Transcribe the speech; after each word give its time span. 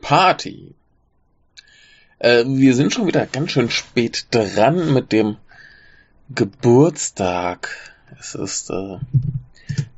Party. 0.00 0.74
Äh, 2.18 2.44
wir 2.46 2.74
sind 2.74 2.92
schon 2.92 3.06
wieder 3.06 3.26
ganz 3.26 3.52
schön 3.52 3.70
spät 3.70 4.26
dran 4.30 4.92
mit 4.92 5.12
dem 5.12 5.36
Geburtstag. 6.34 7.94
Es 8.18 8.34
ist 8.34 8.70
äh, 8.70 8.98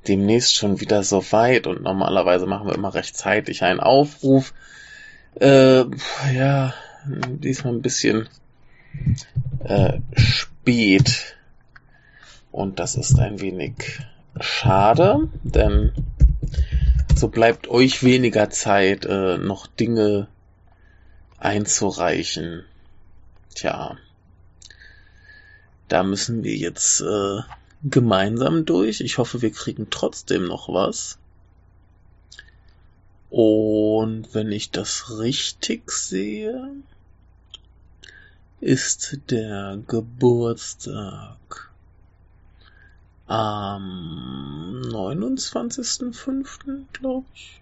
demnächst 0.09 0.55
schon 0.55 0.81
wieder 0.81 1.03
so 1.03 1.25
weit 1.33 1.67
und 1.67 1.83
normalerweise 1.83 2.47
machen 2.47 2.67
wir 2.67 2.75
immer 2.75 2.95
rechtzeitig 2.95 3.63
einen 3.63 3.81
Aufruf. 3.81 4.55
Äh, 5.41 5.85
ja, 6.35 6.75
diesmal 7.07 7.75
ein 7.75 7.83
bisschen 7.83 8.29
äh, 9.65 9.99
spät. 10.17 11.37
Und 12.51 12.79
das 12.79 12.97
ist 12.97 13.19
ein 13.19 13.41
wenig 13.41 14.01
schade, 14.41 15.29
denn 15.43 15.93
so 17.15 17.29
bleibt 17.29 17.69
euch 17.69 18.03
weniger 18.03 18.51
Zeit, 18.51 19.05
äh, 19.05 19.39
noch 19.39 19.67
Dinge 19.67 20.29
einzureichen. 21.39 22.65
Tja, 23.55 23.97
da 25.89 26.03
müssen 26.03 26.43
wir 26.43 26.57
jetzt 26.57 27.01
äh, 27.01 27.41
gemeinsam 27.85 28.65
durch. 28.65 29.01
Ich 29.01 29.19
hoffe, 29.19 29.43
wir 29.43 29.53
kriegen 29.53 29.89
trotzdem 29.91 30.47
noch 30.47 30.69
was. 30.69 31.19
Und 33.31 34.35
wenn 34.35 34.53
ich 34.53 34.71
das 34.71 35.19
richtig 35.19 35.91
sehe, 35.91 36.71
ist 38.61 39.19
der 39.31 39.79
Geburtstag 39.87 41.72
am 43.27 44.83
29.05., 44.85 46.85
glaube 46.93 47.27
ich. 47.35 47.61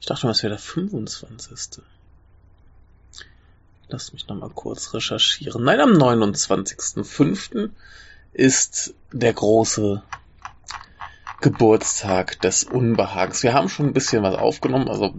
Ich 0.00 0.06
dachte 0.06 0.26
mal, 0.26 0.32
es 0.32 0.42
wäre 0.42 0.52
der 0.52 0.58
25. 0.58 1.82
Lass 3.88 4.12
mich 4.12 4.26
nochmal 4.28 4.50
kurz 4.50 4.94
recherchieren. 4.94 5.64
Nein, 5.64 5.80
am 5.80 5.92
29.05. 5.92 7.70
ist 8.32 8.94
der 9.12 9.32
große 9.32 10.02
Geburtstag 11.40 12.40
des 12.40 12.64
Unbehagens. 12.64 13.42
Wir 13.42 13.54
haben 13.54 13.68
schon 13.68 13.86
ein 13.86 13.92
bisschen 13.92 14.22
was 14.22 14.34
aufgenommen, 14.34 14.88
also 14.88 15.14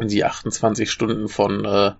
die 0.00 0.24
28 0.24 0.90
Stunden 0.90 1.28
von 1.28 1.64
äh, 1.64 1.92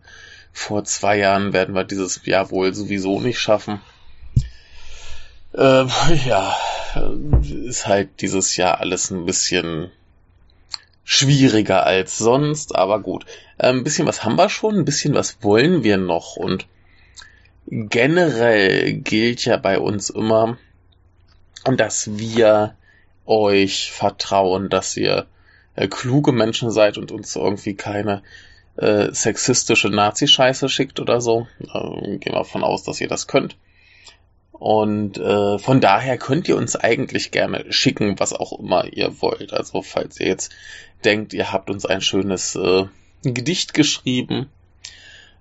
vor 0.53 0.85
zwei 0.85 1.19
Jahren 1.19 1.53
werden 1.53 1.75
wir 1.75 1.85
dieses 1.85 2.25
Jahr 2.25 2.51
wohl 2.51 2.75
sowieso 2.75 3.21
nicht 3.21 3.39
schaffen. 3.39 3.81
Äh, 5.55 5.85
ja, 6.27 6.57
ist 7.43 7.87
halt 7.87 8.21
dieses 8.21 8.57
Jahr 8.57 8.81
alles 8.81 9.11
ein 9.11 9.27
bisschen 9.27 9.91
schwieriger 11.05 11.85
als 11.85 12.19
sonst, 12.19 12.75
aber 12.75 13.01
gut. 13.01 13.27
Äh, 13.59 13.69
ein 13.69 13.85
bisschen 13.85 14.07
was 14.07 14.25
haben 14.25 14.37
wir 14.37 14.49
schon, 14.49 14.77
ein 14.77 14.85
bisschen 14.85 15.15
was 15.15 15.43
wollen 15.43 15.83
wir 15.83 15.97
noch 15.97 16.37
und 16.37 16.67
generell 17.67 18.95
gilt 18.95 19.45
ja 19.45 19.57
bei 19.57 19.79
uns 19.79 20.11
immer, 20.11 20.59
dass 21.65 22.19
wir 22.19 22.77
euch 23.25 23.93
vertrauen, 23.93 24.69
dass 24.69 24.97
ihr 24.97 25.27
äh, 25.77 25.89
kluge 25.89 26.33
Menschen 26.33 26.71
seid 26.71 26.99
und 26.99 27.13
uns 27.13 27.37
irgendwie 27.37 27.75
keine 27.75 28.23
äh, 28.77 29.13
sexistische 29.13 29.89
Nazi-Scheiße 29.89 30.69
schickt 30.69 30.99
oder 30.99 31.21
so. 31.21 31.47
Äh, 31.61 32.19
gehen 32.19 32.33
wir 32.33 32.41
davon 32.41 32.65
aus, 32.65 32.83
dass 32.83 33.01
ihr 33.01 33.09
das 33.09 33.27
könnt. 33.27 33.57
Und 34.63 35.19
äh, 35.19 35.59
von 35.59 35.81
daher 35.81 36.19
könnt 36.19 36.47
ihr 36.47 36.57
uns 36.57 36.77
eigentlich 36.77 37.33
gerne 37.33 37.65
schicken, 37.73 38.21
was 38.21 38.33
auch 38.33 38.57
immer 38.61 38.85
ihr 38.85 39.21
wollt. 39.21 39.53
Also 39.53 39.83
falls 39.83 40.21
ihr 40.21 40.29
jetzt 40.29 40.53
denkt, 41.05 41.33
ihr 41.33 41.51
habt 41.51 41.69
uns 41.69 41.85
ein 41.85 42.01
schönes 42.01 42.55
äh, 42.55 42.85
Gedicht 43.25 43.75
geschrieben, 43.75 44.51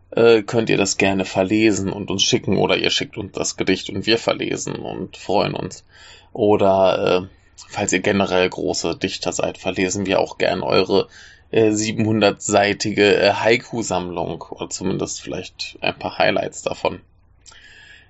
äh, 0.10 0.42
könnt 0.42 0.72
ihr 0.72 0.78
das 0.78 0.98
gerne 0.98 1.26
verlesen 1.26 1.92
und 1.92 2.10
uns 2.10 2.24
schicken 2.24 2.58
oder 2.58 2.78
ihr 2.78 2.90
schickt 2.90 3.16
uns 3.16 3.34
das 3.34 3.58
Gedicht 3.58 3.92
und 3.92 4.08
wir 4.08 4.18
verlesen 4.18 4.74
und 4.74 5.18
freuen 5.18 5.54
uns. 5.54 5.86
Oder 6.34 7.22
äh, 7.22 7.28
falls 7.70 7.94
ihr 7.94 8.00
generell 8.00 8.50
große 8.50 8.96
Dichter 8.96 9.34
seid, 9.34 9.60
verlesen 9.60 10.08
wir 10.08 10.20
auch 10.20 10.40
gern 10.40 10.64
eure 10.64 11.10
äh, 11.52 11.70
700-seitige 11.70 13.14
äh, 13.18 13.34
Haiku-Sammlung 13.34 14.42
oder 14.50 14.72
zumindest 14.72 15.22
vielleicht 15.22 15.78
ein 15.82 16.00
paar 16.00 16.18
Highlights 16.18 16.64
davon. 16.64 17.02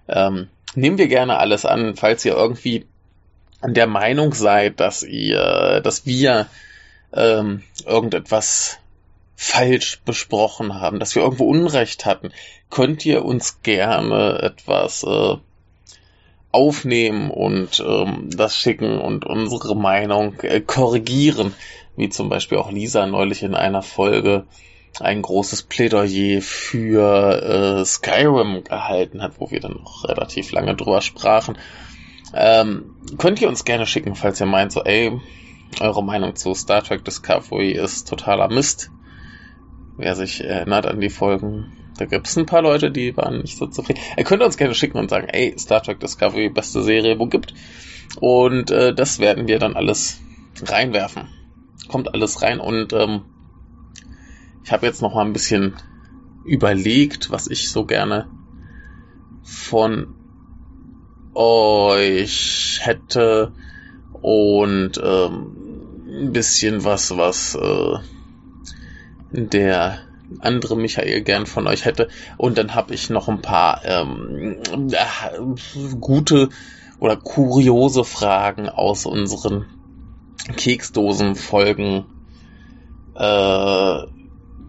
Ähm, 0.08 0.48
nehmen 0.76 0.98
wir 0.98 1.08
gerne 1.08 1.38
alles 1.38 1.66
an, 1.66 1.96
falls 1.96 2.26
ihr 2.26 2.34
irgendwie 2.34 2.86
der 3.64 3.88
Meinung 3.88 4.34
seid, 4.34 4.80
dass 4.80 5.04
ihr, 5.04 5.82
dass 5.84 6.06
wir 6.06 6.48
ähm, 7.14 7.64
irgendetwas 7.86 8.78
falsch 9.36 10.02
besprochen 10.06 10.80
haben, 10.80 11.00
dass 11.00 11.16
wir 11.16 11.24
irgendwo 11.24 11.46
Unrecht 11.46 12.06
hatten, 12.06 12.32
könnt 12.70 13.06
ihr 13.06 13.26
uns 13.26 13.62
gerne 13.64 14.40
etwas 14.42 15.04
äh, 15.04 15.36
aufnehmen 16.52 17.32
und 17.32 17.84
ähm, 17.86 18.30
das 18.32 18.56
schicken 18.58 19.00
und 19.00 19.26
unsere 19.26 19.76
Meinung 19.76 20.40
äh, 20.42 20.62
korrigieren, 20.62 21.54
wie 21.96 22.10
zum 22.10 22.30
Beispiel 22.30 22.58
auch 22.58 22.72
Lisa 22.72 23.08
neulich 23.08 23.44
in 23.44 23.56
einer 23.56 23.82
Folge 23.82 24.46
ein 25.00 25.22
großes 25.22 25.64
Plädoyer 25.64 26.42
für 26.42 27.80
äh, 27.82 27.86
Skyrim 27.86 28.64
gehalten 28.64 29.22
hat, 29.22 29.40
wo 29.40 29.52
wir 29.52 29.60
dann 29.60 29.74
noch 29.74 30.08
relativ 30.08 30.52
lange 30.52 30.76
drüber 30.76 31.02
sprachen. 31.02 31.58
Ähm, 32.34 32.96
könnt 33.18 33.42
ihr 33.42 33.48
uns 33.48 33.66
gerne 33.66 33.86
schicken, 33.86 34.16
falls 34.16 34.40
ihr 34.40 34.46
meint, 34.46 34.72
so, 34.72 34.84
ey, 34.84 35.20
eure 35.80 36.04
Meinung 36.04 36.36
zu 36.36 36.54
Star 36.54 36.84
Trek 36.84 37.06
Discovery 37.06 37.72
ist 37.72 38.08
totaler 38.08 38.50
Mist. 38.50 38.92
Wer 39.98 40.16
sich 40.16 40.44
erinnert 40.44 40.86
an 40.86 41.00
die 41.00 41.10
Folgen, 41.10 41.74
da 41.98 42.06
gibt 42.06 42.28
es 42.28 42.38
ein 42.38 42.46
paar 42.46 42.62
Leute, 42.62 42.92
die 42.92 43.16
waren 43.16 43.42
nicht 43.42 43.58
so 43.58 43.68
zufrieden. 43.68 44.00
Ihr 44.18 44.24
könnt 44.24 44.44
uns 44.44 44.58
gerne 44.58 44.74
schicken 44.74 44.98
und 44.98 45.10
sagen, 45.10 45.28
ey, 45.30 45.56
Star 45.58 45.84
Trek 45.84 46.00
Discovery, 46.00 46.50
beste 46.50 46.82
Serie, 46.84 47.20
wo 47.20 47.28
gibt. 47.28 47.54
Und 48.20 48.72
äh, 48.72 48.94
das 48.94 49.20
werden 49.20 49.48
wir 49.48 49.60
dann 49.60 49.76
alles 49.76 50.20
reinwerfen. 50.64 51.30
Kommt 51.88 52.14
alles 52.14 52.42
rein 52.42 52.60
und 52.60 52.94
ähm, 52.94 53.22
ich 54.64 54.72
habe 54.72 54.86
jetzt 54.86 55.02
noch 55.02 55.16
mal 55.16 55.26
ein 55.26 55.34
bisschen 55.34 55.76
überlegt, 56.46 57.32
was 57.32 57.48
ich 57.48 57.72
so 57.72 57.86
gerne 57.86 58.28
von 59.44 60.16
euch 61.34 62.80
hätte 62.82 63.54
und 64.22 64.92
ähm, 65.04 65.56
ein 66.08 66.34
bisschen 66.34 66.84
was, 66.84 67.16
was 67.18 67.56
äh, 67.56 67.98
der 69.32 70.00
andere 70.40 70.78
Michael 70.78 71.22
gern 71.22 71.46
von 71.46 71.68
euch 71.68 71.86
hätte. 71.86 72.10
Und 72.38 72.58
dann 72.58 72.76
habe 72.76 72.94
ich 72.94 73.10
noch 73.10 73.28
ein 73.28 73.42
paar 73.42 73.82
ähm, 73.84 74.58
äh, 74.92 75.96
gute 76.00 76.50
oder 77.00 77.18
kuriose 77.18 78.04
Fragen 78.04 78.70
aus 78.70 79.06
unseren 79.06 79.66
Keksdosen-Folgen 80.56 82.06
äh, 83.16 84.21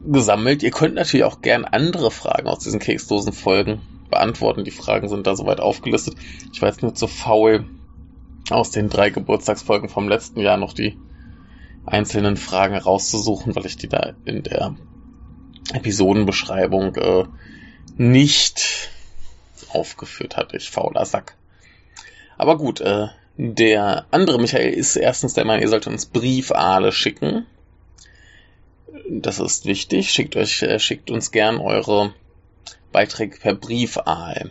gesammelt. 0.07 0.63
Ihr 0.63 0.71
könnt 0.71 0.95
natürlich 0.95 1.25
auch 1.25 1.41
gern 1.43 1.65
andere 1.65 2.11
Fragen 2.11 2.49
aus 2.49 2.61
diesen 2.61 2.81
Keksdosen-Folgen 2.81 3.81
beantworten. 4.11 4.65
Die 4.65 4.71
Fragen 4.71 5.09
sind 5.09 5.27
da 5.27 5.37
soweit 5.37 5.61
aufgelistet. 5.61 6.17
Ich 6.53 6.61
war 6.63 6.69
jetzt 6.69 6.83
nur 6.83 6.95
zu 6.95 7.07
faul, 7.07 7.67
aus 8.51 8.71
den 8.71 8.89
drei 8.89 9.11
Geburtstagsfolgen 9.11 9.89
vom 9.89 10.09
letzten 10.09 10.41
Jahr 10.41 10.57
noch 10.57 10.73
die 10.73 10.99
einzelnen 11.87 12.37
Fragen 12.37 12.77
rauszusuchen, 12.77 13.55
weil 13.55 13.67
ich 13.67 13.77
die 13.77 13.89
da 13.89 14.15
in 14.25 14.43
der 14.43 14.77
Episodenbeschreibung 15.73 16.95
äh, 16.97 17.25
nicht 17.97 18.91
aufgeführt 19.71 20.37
hatte. 20.37 20.57
Ich 20.57 20.71
fauler 20.71 21.05
Sack. 21.05 21.37
Aber 22.37 22.59
gut, 22.59 22.81
äh, 22.81 23.07
der 23.37 24.07
andere 24.11 24.39
Michael 24.39 24.73
ist 24.73 24.97
erstens 24.97 25.35
der 25.35 25.45
Meinung, 25.45 25.63
ihr 25.63 25.69
sollt 25.69 25.87
uns 25.87 26.07
Briefale 26.07 26.93
schicken. 26.93 27.47
Das 29.09 29.39
ist 29.39 29.67
wichtig. 29.67 30.11
Schickt 30.11 30.37
euch, 30.37 30.63
äh, 30.63 30.79
schickt 30.79 31.11
uns 31.11 31.31
gern 31.31 31.59
eure 31.59 32.15
Beiträge 32.93 33.39
per 33.39 33.55
Briefaal. 33.55 34.51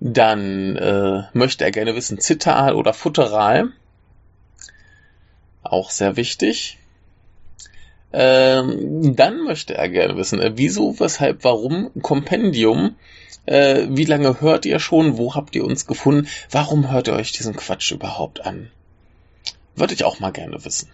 Dann 0.00 0.76
äh, 0.76 1.22
möchte 1.32 1.64
er 1.64 1.70
gerne 1.70 1.94
wissen, 1.94 2.18
Zitteral 2.18 2.74
oder 2.74 2.92
Futteral. 2.92 3.68
Auch 5.62 5.90
sehr 5.90 6.16
wichtig. 6.16 6.78
Ähm, 8.12 9.16
dann 9.16 9.44
möchte 9.44 9.74
er 9.74 9.88
gerne 9.88 10.16
wissen, 10.16 10.40
äh, 10.40 10.52
wieso, 10.56 10.98
weshalb, 10.98 11.44
warum 11.44 11.90
Kompendium. 12.02 12.96
Äh, 13.46 13.86
wie 13.90 14.04
lange 14.04 14.40
hört 14.40 14.66
ihr 14.66 14.78
schon? 14.80 15.16
Wo 15.18 15.34
habt 15.34 15.54
ihr 15.56 15.64
uns 15.64 15.86
gefunden? 15.86 16.28
Warum 16.50 16.90
hört 16.90 17.08
ihr 17.08 17.14
euch 17.14 17.32
diesen 17.32 17.56
Quatsch 17.56 17.92
überhaupt 17.92 18.44
an? 18.44 18.70
Würde 19.74 19.94
ich 19.94 20.04
auch 20.04 20.20
mal 20.20 20.32
gerne 20.32 20.64
wissen. 20.64 20.90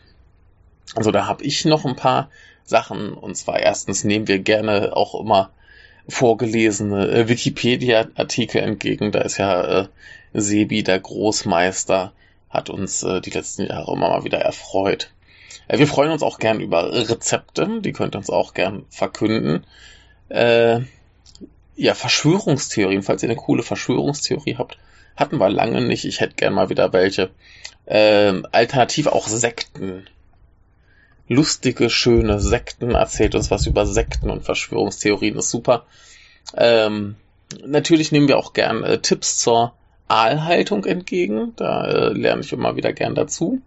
Also 0.94 1.10
da 1.10 1.26
habe 1.26 1.44
ich 1.44 1.64
noch 1.64 1.84
ein 1.84 1.96
paar 1.96 2.30
Sachen. 2.64 3.12
Und 3.14 3.36
zwar 3.36 3.60
erstens 3.60 4.04
nehmen 4.04 4.28
wir 4.28 4.38
gerne 4.38 4.96
auch 4.96 5.18
immer 5.20 5.50
vorgelesene 6.08 7.08
äh, 7.08 7.28
Wikipedia-Artikel 7.28 8.62
entgegen. 8.62 9.12
Da 9.12 9.20
ist 9.20 9.38
ja 9.38 9.82
äh, 9.82 9.88
Sebi 10.32 10.82
der 10.82 11.00
Großmeister 11.00 12.12
hat 12.50 12.70
uns 12.70 13.02
äh, 13.02 13.20
die 13.20 13.30
letzten 13.30 13.66
Jahre 13.66 13.92
immer 13.92 14.08
mal 14.08 14.24
wieder 14.24 14.38
erfreut. 14.38 15.10
Äh, 15.68 15.78
wir 15.78 15.86
freuen 15.86 16.10
uns 16.10 16.22
auch 16.22 16.38
gern 16.38 16.60
über 16.60 16.92
Rezepte, 16.92 17.80
die 17.82 17.92
könnt 17.92 18.14
ihr 18.14 18.18
uns 18.18 18.30
auch 18.30 18.54
gern 18.54 18.84
verkünden. 18.88 19.64
Äh, 20.28 20.80
ja, 21.76 21.94
Verschwörungstheorien, 21.94 23.02
falls 23.02 23.22
ihr 23.22 23.28
eine 23.28 23.36
coole 23.36 23.62
Verschwörungstheorie 23.62 24.56
habt, 24.56 24.78
hatten 25.16 25.38
wir 25.38 25.48
lange 25.48 25.80
nicht. 25.80 26.04
Ich 26.04 26.20
hätte 26.20 26.34
gern 26.34 26.54
mal 26.54 26.70
wieder 26.70 26.92
welche. 26.92 27.30
Äh, 27.86 28.42
alternativ 28.50 29.06
auch 29.06 29.28
Sekten. 29.28 30.08
Lustige, 31.28 31.90
schöne 31.90 32.40
Sekten. 32.40 32.92
Erzählt 32.92 33.34
uns 33.34 33.50
was 33.50 33.66
über 33.66 33.86
Sekten 33.86 34.30
und 34.30 34.44
Verschwörungstheorien, 34.44 35.36
ist 35.36 35.50
super. 35.50 35.84
Ähm, 36.56 37.16
natürlich 37.64 38.12
nehmen 38.12 38.28
wir 38.28 38.38
auch 38.38 38.54
gern 38.54 38.82
äh, 38.82 38.98
Tipps 38.98 39.38
zur 39.38 39.74
Aalhaltung 40.08 40.84
entgegen. 40.84 41.52
Da 41.56 41.86
äh, 41.86 42.12
lerne 42.12 42.40
ich 42.40 42.52
immer 42.52 42.76
wieder 42.76 42.92
gern 42.92 43.14
dazu. 43.14 43.60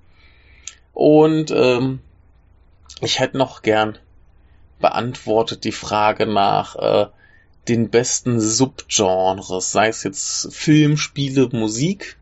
Und 0.94 1.52
ähm, 1.52 2.00
ich 3.00 3.20
hätte 3.20 3.38
noch 3.38 3.62
gern 3.62 3.98
beantwortet 4.80 5.64
die 5.64 5.72
Frage 5.72 6.26
nach 6.26 6.76
äh, 6.76 7.08
den 7.68 7.90
besten 7.90 8.40
Subgenres, 8.40 9.72
sei 9.72 9.88
es 9.88 10.04
jetzt 10.04 10.54
Film, 10.54 10.98
Spiele, 10.98 11.48
Musik. 11.52 12.18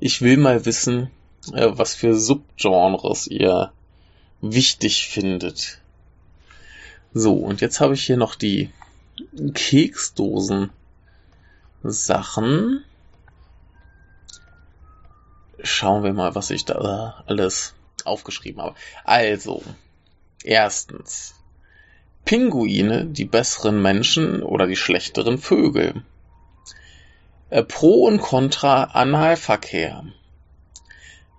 Ich 0.00 0.22
will 0.22 0.38
mal 0.38 0.64
wissen, 0.64 1.10
äh, 1.52 1.68
was 1.70 1.94
für 1.94 2.14
Subgenres 2.14 3.26
ihr 3.26 3.72
wichtig 4.52 5.08
findet. 5.08 5.78
So, 7.12 7.34
und 7.34 7.60
jetzt 7.60 7.80
habe 7.80 7.94
ich 7.94 8.04
hier 8.04 8.16
noch 8.16 8.34
die 8.34 8.70
Keksdosen 9.54 10.70
Sachen. 11.82 12.84
Schauen 15.62 16.02
wir 16.02 16.12
mal, 16.12 16.34
was 16.34 16.50
ich 16.50 16.64
da 16.64 17.22
alles 17.26 17.74
aufgeschrieben 18.04 18.60
habe. 18.60 18.74
Also, 19.04 19.62
erstens, 20.42 21.34
Pinguine, 22.24 23.06
die 23.06 23.24
besseren 23.24 23.80
Menschen 23.80 24.42
oder 24.42 24.66
die 24.66 24.76
schlechteren 24.76 25.38
Vögel. 25.38 26.02
Äh, 27.50 27.62
Pro 27.62 28.06
und 28.06 28.20
Contra 28.20 28.84
Analverkehr. 28.84 30.04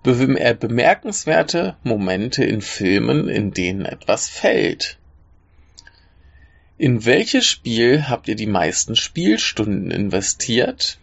Äh, 0.06 0.54
bemerkenswerte 0.54 1.76
Momente 1.82 2.44
in 2.44 2.60
Filmen, 2.60 3.28
in 3.28 3.50
denen 3.50 3.84
etwas 3.84 4.28
fällt. 4.28 4.98
In 6.78 7.04
welches 7.04 7.44
Spiel 7.44 8.08
habt 8.08 8.28
ihr 8.28 8.36
die 8.36 8.46
meisten 8.46 8.94
Spielstunden 8.94 9.90
investiert? 9.90 10.98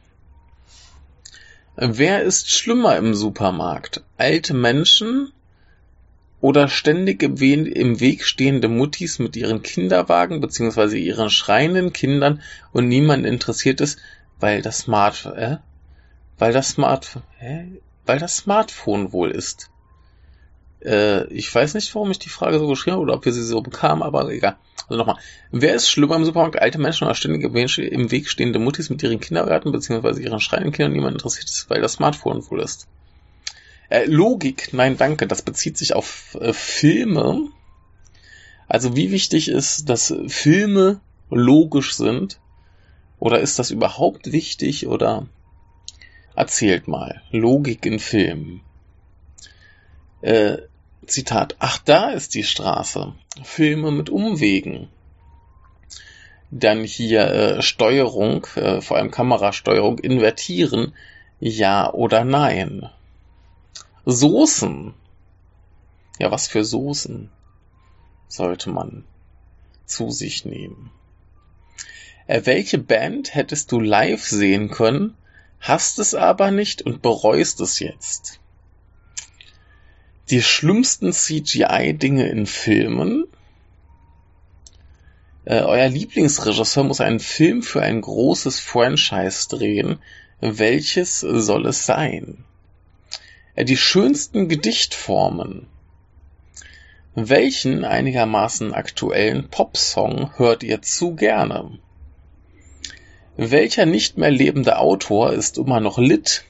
Wer 1.75 2.21
ist 2.21 2.49
schlimmer 2.49 2.95
im 2.95 3.13
Supermarkt? 3.13 4.03
Alte 4.15 4.53
Menschen 4.53 5.33
oder 6.39 6.69
ständig 6.69 7.23
im, 7.23 7.99
Weg 7.99 8.23
stehende 8.23 8.69
Muttis 8.69 9.19
mit 9.19 9.35
ihren 9.35 9.63
Kinderwagen 9.63 10.39
bzw. 10.39 10.97
ihren 10.97 11.29
schreienden 11.29 11.91
Kindern 11.91 12.41
und 12.71 12.87
niemand 12.87 13.25
interessiert 13.25 13.81
ist, 13.81 13.99
weil 14.39 14.61
das 14.61 14.79
Smart, 14.79 15.25
äh, 15.25 15.57
weil 16.37 16.53
das 16.53 16.69
Smart, 16.69 17.19
äh, 17.41 17.65
weil 18.05 18.19
das 18.19 18.37
Smartphone 18.37 19.13
wohl 19.13 19.31
ist. 19.31 19.69
Äh, 20.83 21.25
ich 21.27 21.53
weiß 21.53 21.73
nicht, 21.73 21.93
warum 21.95 22.11
ich 22.11 22.19
die 22.19 22.29
Frage 22.29 22.59
so 22.59 22.67
geschrieben 22.67 22.95
habe 22.95 23.03
oder 23.03 23.13
ob 23.15 23.25
wir 23.25 23.33
sie 23.33 23.43
so 23.43 23.61
bekamen, 23.61 24.03
aber 24.03 24.29
egal. 24.29 24.57
Also 24.87 24.97
nochmal. 24.97 25.17
Wer 25.51 25.75
ist 25.75 25.89
schlimmer 25.89 26.15
im 26.15 26.25
Supermarkt? 26.25 26.61
Alte 26.61 26.79
Menschen 26.79 27.05
oder 27.05 27.15
ständig 27.15 27.43
im 27.43 28.11
Weg 28.11 28.29
stehende 28.29 28.59
Muttis 28.59 28.89
mit 28.89 29.01
ihren 29.03 29.19
Kindergarten 29.19 29.71
bzw. 29.71 30.21
ihren 30.21 30.39
schreienden 30.39 30.71
Kindern, 30.71 30.93
niemand 30.93 31.13
interessiert 31.15 31.49
ist, 31.49 31.69
weil 31.69 31.81
das 31.81 31.93
Smartphone 31.93 32.49
wohl 32.49 32.61
ist. 32.61 32.87
Äh, 33.89 34.05
Logik, 34.05 34.73
nein, 34.73 34.97
danke. 34.97 35.27
Das 35.27 35.41
bezieht 35.41 35.77
sich 35.77 35.93
auf 35.93 36.35
äh, 36.41 36.53
Filme. 36.53 37.47
Also 38.67 38.95
wie 38.95 39.11
wichtig 39.11 39.49
ist, 39.49 39.89
dass 39.89 40.13
Filme 40.27 40.99
logisch 41.29 41.95
sind? 41.95 42.39
Oder 43.19 43.39
ist 43.39 43.59
das 43.59 43.71
überhaupt 43.71 44.31
wichtig? 44.31 44.87
Oder 44.87 45.27
erzählt 46.35 46.87
mal. 46.87 47.21
Logik 47.31 47.85
in 47.85 47.99
Filmen. 47.99 48.61
Äh, 50.21 50.57
Zitat. 51.05 51.55
Ach, 51.59 51.77
da 51.79 52.11
ist 52.11 52.33
die 52.33 52.43
Straße. 52.43 53.13
Filme 53.43 53.91
mit 53.91 54.09
Umwegen. 54.09 54.87
Dann 56.51 56.83
hier 56.83 57.27
äh, 57.27 57.61
Steuerung, 57.61 58.45
äh, 58.55 58.79
vor 58.81 58.97
allem 58.97 59.11
Kamerasteuerung, 59.11 59.99
invertieren. 59.99 60.93
Ja 61.39 61.91
oder 61.91 62.23
nein. 62.23 62.89
Soßen. 64.05 64.93
Ja, 66.19 66.31
was 66.31 66.47
für 66.47 66.63
Soßen 66.63 67.29
sollte 68.27 68.69
man 68.69 69.03
zu 69.85 70.09
sich 70.09 70.45
nehmen? 70.45 70.91
Äh, 72.27 72.41
welche 72.45 72.77
Band 72.77 73.35
hättest 73.35 73.71
du 73.71 73.79
live 73.79 74.23
sehen 74.23 74.69
können, 74.69 75.15
hast 75.63 75.97
es 75.97 76.13
aber 76.13 76.51
nicht 76.51 76.83
und 76.83 77.01
bereust 77.01 77.59
es 77.61 77.79
jetzt? 77.79 78.39
Die 80.29 80.41
schlimmsten 80.41 81.11
CGI-Dinge 81.11 82.27
in 82.27 82.45
Filmen. 82.45 83.25
Äh, 85.45 85.61
euer 85.61 85.89
Lieblingsregisseur 85.89 86.83
muss 86.83 87.01
einen 87.01 87.19
Film 87.19 87.63
für 87.63 87.81
ein 87.81 88.01
großes 88.01 88.59
Franchise 88.59 89.49
drehen. 89.49 89.99
Welches 90.39 91.19
soll 91.19 91.65
es 91.65 91.85
sein? 91.85 92.45
die 93.55 93.77
schönsten 93.77 94.49
Gedichtformen. 94.49 95.67
Welchen 97.13 97.85
einigermaßen 97.85 98.73
aktuellen 98.73 99.49
Popsong 99.49 100.31
hört 100.37 100.63
ihr 100.63 100.81
zu 100.81 101.15
gerne? 101.15 101.77
Welcher 103.35 103.85
nicht 103.85 104.17
mehr 104.17 104.31
lebende 104.31 104.77
Autor 104.77 105.33
ist 105.33 105.57
immer 105.57 105.79
noch 105.79 105.97
lit? 105.97 106.45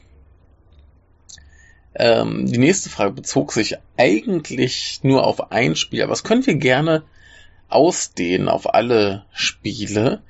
Ähm, 1.95 2.45
die 2.47 2.57
nächste 2.57 2.89
Frage 2.89 3.13
bezog 3.13 3.53
sich 3.53 3.77
eigentlich 3.97 4.99
nur 5.03 5.25
auf 5.25 5.51
ein 5.51 5.75
Spiel, 5.75 6.01
aber 6.01 6.11
das 6.11 6.23
können 6.23 6.45
wir 6.45 6.55
gerne 6.55 7.03
ausdehnen 7.69 8.49
auf 8.49 8.73
alle 8.73 9.25
Spiele 9.31 10.21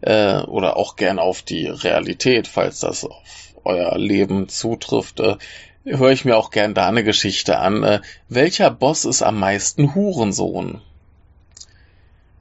äh, 0.00 0.40
oder 0.42 0.76
auch 0.76 0.96
gerne 0.96 1.20
auf 1.20 1.42
die 1.42 1.66
Realität, 1.66 2.48
falls 2.48 2.80
das 2.80 3.04
auf 3.04 3.54
euer 3.64 3.98
Leben 3.98 4.48
zutrifft. 4.48 5.20
Äh, 5.20 5.36
höre 5.84 6.12
ich 6.12 6.24
mir 6.24 6.36
auch 6.36 6.50
gern 6.50 6.74
da 6.74 6.88
eine 6.88 7.04
Geschichte 7.04 7.58
an. 7.58 7.82
Äh, 7.82 8.00
welcher 8.28 8.70
Boss 8.70 9.04
ist 9.04 9.22
am 9.22 9.38
meisten 9.38 9.94
Hurensohn? 9.94 10.80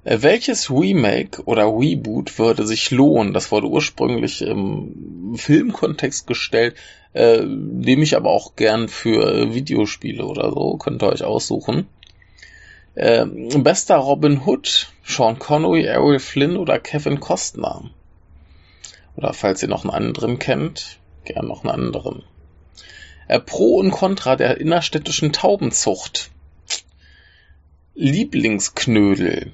Äh, 0.09 0.23
welches 0.23 0.71
Remake 0.71 1.43
oder 1.43 1.65
Reboot 1.67 2.39
würde 2.39 2.65
sich 2.65 2.89
lohnen? 2.89 3.31
Das 3.31 3.51
wurde 3.51 3.67
ursprünglich 3.67 4.41
im 4.41 5.35
Filmkontext 5.35 6.25
gestellt, 6.25 6.75
äh, 7.13 7.43
nehme 7.45 8.01
ich 8.01 8.15
aber 8.15 8.31
auch 8.31 8.55
gern 8.55 8.87
für 8.89 9.53
Videospiele 9.53 10.25
oder 10.25 10.49
so, 10.51 10.77
könnt 10.77 11.03
ihr 11.03 11.09
euch 11.09 11.23
aussuchen. 11.23 11.85
Äh, 12.95 13.23
bester 13.27 13.97
Robin 13.97 14.41
Hood, 14.47 14.91
Sean 15.05 15.37
Connery, 15.37 15.83
Errol 15.83 16.17
Flynn 16.17 16.57
oder 16.57 16.79
Kevin 16.79 17.19
Costner? 17.19 17.91
Oder 19.15 19.33
falls 19.33 19.61
ihr 19.61 19.69
noch 19.69 19.83
einen 19.83 19.93
anderen 19.93 20.39
kennt, 20.39 20.97
gern 21.23 21.45
noch 21.45 21.63
einen 21.63 21.71
anderen. 21.71 22.23
Äh, 23.27 23.39
Pro 23.39 23.75
und 23.75 23.91
Contra 23.91 24.35
der 24.35 24.59
innerstädtischen 24.59 25.33
Taubenzucht. 25.33 26.31
Lieblingsknödel. 27.93 29.51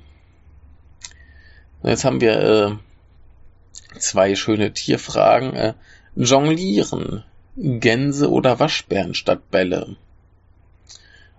Jetzt 1.86 2.04
haben 2.04 2.20
wir 2.20 2.40
äh, 2.40 4.00
zwei 4.00 4.36
schöne 4.36 4.74
Tierfragen. 4.74 5.54
Äh, 5.54 5.74
Jonglieren. 6.16 7.24
Gänse 7.56 8.32
oder 8.32 8.60
Waschbären 8.60 9.14
statt 9.14 9.52
Bälle. 9.52 9.96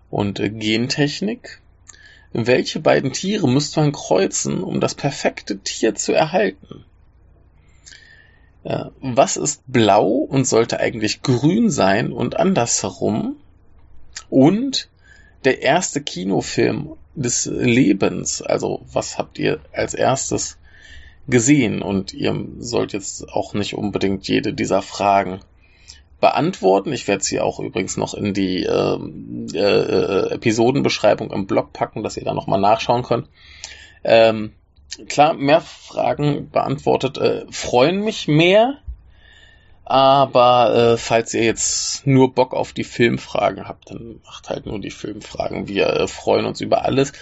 Und 0.09 0.39
äh, 0.39 0.49
Gentechnik. 0.49 1.61
Welche 2.33 2.79
beiden 2.79 3.13
Tiere 3.13 3.49
müsste 3.49 3.81
man 3.81 3.91
kreuzen, 3.91 4.63
um 4.63 4.81
das 4.81 4.95
perfekte 4.95 5.59
Tier 5.59 5.97
zu 5.97 6.13
erhalten? 6.13 6.85
Äh, 8.63 8.85
was 9.01 9.37
ist 9.37 9.63
blau 9.67 10.09
und 10.09 10.47
sollte 10.47 10.79
eigentlich 10.79 11.23
grün 11.23 11.71
sein 11.71 12.13
und 12.13 12.39
andersherum? 12.39 13.37
Und 14.31 14.89
der 15.45 15.63
erste 15.63 16.03
Kinofilm 16.03 16.93
des 17.15 17.47
Lebens, 17.47 18.43
also 18.43 18.83
was 18.93 19.19
habt 19.19 19.39
ihr 19.39 19.61
als 19.73 19.95
erstes 19.95 20.59
gesehen? 21.29 21.83
Und 21.83 22.13
ihr 22.13 22.35
sollt 22.59 22.93
jetzt 22.93 23.29
auch 23.29 23.55
nicht 23.55 23.75
unbedingt 23.75 24.29
jede 24.29 24.53
dieser 24.53 24.83
Fragen 24.83 25.41
beantworten. 26.21 26.93
Ich 26.93 27.09
werde 27.09 27.23
sie 27.23 27.41
auch 27.41 27.61
übrigens 27.61 27.97
noch 27.97 28.15
in 28.15 28.35
die 28.35 28.65
äh, 28.65 28.99
äh, 29.57 30.31
Episodenbeschreibung 30.35 31.31
im 31.31 31.47
Blog 31.47 31.73
packen, 31.73 32.03
dass 32.03 32.17
ihr 32.17 32.25
da 32.25 32.35
nochmal 32.35 32.61
nachschauen 32.61 33.03
könnt. 33.03 33.29
Ähm, 34.05 34.53
klar, 35.09 35.35
mehr 35.35 35.61
Fragen 35.61 36.51
beantwortet, 36.51 37.19
äh, 37.19 37.47
freuen 37.51 38.03
mich 38.03 38.29
mehr. 38.29 38.79
Aber 39.89 40.75
äh, 40.75 40.97
falls 40.97 41.33
ihr 41.33 41.45
jetzt 41.45 42.09
nur 42.09 42.35
Bock 42.35 42.55
auf 42.55 42.73
die 42.73 42.83
Filmfragen 42.83 43.69
habt, 43.69 43.89
dann 43.89 44.21
macht 44.25 44.49
halt 44.49 44.67
nur 44.67 44.81
die 44.81 44.91
Filmfragen. 44.91 45.69
Wir 45.69 45.87
äh, 45.87 46.09
freuen 46.09 46.45
uns 46.45 46.61
über 46.61 46.85
alles. 46.85 47.13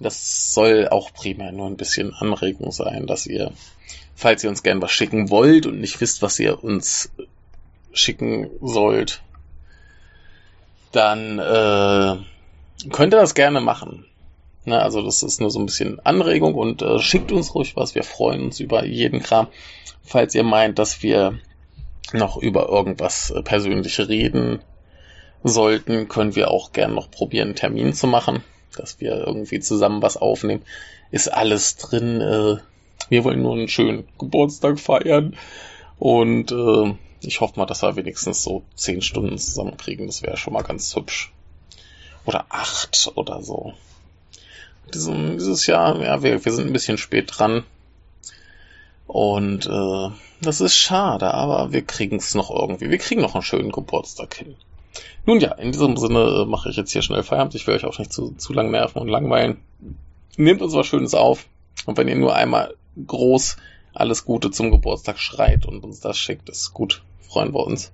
Das 0.00 0.54
soll 0.54 0.88
auch 0.88 1.12
primär 1.12 1.52
nur 1.52 1.66
ein 1.66 1.76
bisschen 1.76 2.14
Anregung 2.14 2.72
sein, 2.72 3.06
dass 3.06 3.26
ihr, 3.26 3.52
falls 4.14 4.42
ihr 4.42 4.48
uns 4.48 4.62
gern 4.62 4.80
was 4.80 4.90
schicken 4.90 5.28
wollt 5.28 5.66
und 5.66 5.80
nicht 5.80 6.00
wisst, 6.00 6.22
was 6.22 6.40
ihr 6.40 6.64
uns 6.64 7.10
schicken 7.92 8.48
sollt, 8.62 9.20
dann 10.92 11.38
äh, 11.38 12.88
könnt 12.88 13.12
ihr 13.12 13.20
das 13.20 13.34
gerne 13.34 13.60
machen. 13.60 14.06
Ne, 14.64 14.80
also 14.80 15.02
das 15.02 15.22
ist 15.22 15.42
nur 15.42 15.50
so 15.50 15.58
ein 15.58 15.66
bisschen 15.66 16.00
Anregung 16.06 16.54
und 16.54 16.80
äh, 16.80 16.98
schickt 17.00 17.32
uns 17.32 17.54
ruhig 17.54 17.76
was. 17.76 17.94
Wir 17.94 18.02
freuen 18.02 18.44
uns 18.44 18.60
über 18.60 18.86
jeden 18.86 19.22
Kram. 19.22 19.48
Falls 20.02 20.34
ihr 20.34 20.42
meint, 20.42 20.78
dass 20.78 21.02
wir 21.02 21.38
noch 22.12 22.36
über 22.36 22.68
irgendwas 22.68 23.30
äh, 23.30 23.42
Persönliche 23.42 24.08
reden 24.08 24.60
sollten, 25.42 26.08
können 26.08 26.34
wir 26.34 26.50
auch 26.50 26.72
gern 26.72 26.94
noch 26.94 27.10
probieren, 27.10 27.48
einen 27.48 27.56
Termin 27.56 27.92
zu 27.92 28.06
machen, 28.06 28.42
dass 28.76 29.00
wir 29.00 29.14
irgendwie 29.26 29.60
zusammen 29.60 30.02
was 30.02 30.16
aufnehmen. 30.16 30.62
Ist 31.10 31.28
alles 31.28 31.76
drin. 31.76 32.20
Äh, 32.20 32.56
wir 33.08 33.24
wollen 33.24 33.42
nur 33.42 33.54
einen 33.54 33.68
schönen 33.68 34.08
Geburtstag 34.18 34.80
feiern 34.80 35.36
und 35.98 36.50
äh, 36.52 36.94
ich 37.20 37.40
hoffe 37.40 37.58
mal, 37.58 37.66
dass 37.66 37.82
wir 37.82 37.96
wenigstens 37.96 38.42
so 38.42 38.62
zehn 38.74 39.02
Stunden 39.02 39.38
zusammenkriegen. 39.38 40.06
Das 40.06 40.22
wäre 40.22 40.36
schon 40.36 40.52
mal 40.52 40.62
ganz 40.62 40.94
hübsch. 40.94 41.32
Oder 42.26 42.46
acht 42.48 43.12
oder 43.14 43.42
so. 43.42 43.74
Dieses 44.92 45.66
Jahr, 45.66 46.00
ja, 46.02 46.22
wir, 46.22 46.44
wir 46.44 46.52
sind 46.52 46.66
ein 46.66 46.72
bisschen 46.72 46.98
spät 46.98 47.30
dran. 47.32 47.64
Und 49.14 49.66
äh, 49.66 50.10
das 50.40 50.60
ist 50.60 50.74
schade, 50.74 51.32
aber 51.32 51.70
wir 51.70 51.82
kriegen 51.82 52.16
es 52.16 52.34
noch 52.34 52.50
irgendwie. 52.50 52.90
Wir 52.90 52.98
kriegen 52.98 53.20
noch 53.20 53.34
einen 53.34 53.44
schönen 53.44 53.70
Geburtstag 53.70 54.34
hin. 54.34 54.56
Nun 55.24 55.38
ja, 55.38 55.52
in 55.52 55.70
diesem 55.70 55.96
Sinne 55.96 56.42
äh, 56.42 56.46
mache 56.46 56.68
ich 56.68 56.74
jetzt 56.74 56.90
hier 56.90 57.02
schnell 57.02 57.22
Feierabend. 57.22 57.54
Ich 57.54 57.64
will 57.68 57.76
euch 57.76 57.84
auch 57.84 57.96
nicht 58.00 58.12
zu, 58.12 58.32
zu 58.32 58.52
lang 58.52 58.72
nerven 58.72 59.00
und 59.00 59.06
langweilen. 59.06 59.58
Nehmt 60.36 60.62
uns 60.62 60.74
was 60.74 60.88
Schönes 60.88 61.14
auf. 61.14 61.46
Und 61.86 61.96
wenn 61.96 62.08
ihr 62.08 62.16
nur 62.16 62.34
einmal 62.34 62.74
groß 63.06 63.56
alles 63.92 64.24
Gute 64.24 64.50
zum 64.50 64.72
Geburtstag 64.72 65.20
schreit 65.20 65.64
und 65.64 65.84
uns 65.84 66.00
das 66.00 66.18
schickt, 66.18 66.48
ist 66.48 66.74
gut. 66.74 67.04
Freuen 67.20 67.54
wir 67.54 67.64
uns. 67.64 67.92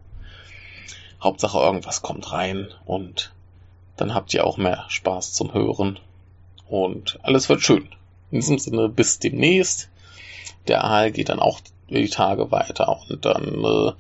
Hauptsache 1.23 1.59
irgendwas 1.59 2.01
kommt 2.01 2.33
rein 2.33 2.69
und 2.87 3.35
dann 3.99 4.15
habt 4.15 4.33
ihr 4.33 4.47
auch 4.47 4.57
mehr 4.57 4.87
Spaß 4.89 5.35
zum 5.35 5.53
Hören. 5.53 5.99
Und 6.67 7.19
alles 7.21 7.51
wird 7.51 7.61
schön. 7.61 7.91
In 8.31 8.41
diesem 8.41 8.59
Sinne, 8.59 8.89
bis 8.89 9.19
demnächst. 9.19 9.91
Der 10.69 10.85
Aal 10.85 11.11
geht 11.11 11.29
dann 11.29 11.41
auch 11.41 11.61
die 11.89 12.09
Tage 12.09 12.51
weiter 12.51 13.01
und 13.09 13.25
dann 13.25 13.65
äh, 13.65 13.93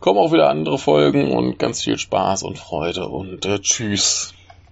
kommen 0.00 0.18
auch 0.18 0.32
wieder 0.32 0.48
andere 0.50 0.78
Folgen 0.78 1.32
und 1.32 1.58
ganz 1.58 1.82
viel 1.82 1.98
Spaß 1.98 2.42
und 2.42 2.58
Freude 2.58 3.06
und 3.06 3.46
äh, 3.46 3.60
tschüss. 3.60 4.34